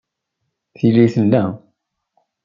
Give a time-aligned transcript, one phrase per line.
[0.77, 1.43] Tili tella.